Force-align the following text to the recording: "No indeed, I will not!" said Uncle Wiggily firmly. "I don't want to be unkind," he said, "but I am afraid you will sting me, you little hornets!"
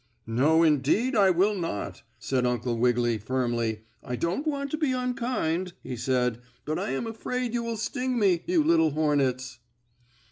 "No 0.25 0.63
indeed, 0.63 1.15
I 1.15 1.29
will 1.29 1.53
not!" 1.53 2.01
said 2.17 2.43
Uncle 2.43 2.75
Wiggily 2.75 3.19
firmly. 3.19 3.81
"I 4.03 4.15
don't 4.15 4.47
want 4.47 4.71
to 4.71 4.77
be 4.77 4.93
unkind," 4.93 5.73
he 5.83 5.95
said, 5.95 6.39
"but 6.65 6.79
I 6.79 6.89
am 6.89 7.05
afraid 7.05 7.53
you 7.53 7.61
will 7.61 7.77
sting 7.77 8.17
me, 8.17 8.41
you 8.47 8.63
little 8.63 8.89
hornets!" 8.89 9.59